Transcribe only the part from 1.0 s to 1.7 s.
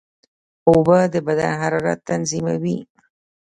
د بدن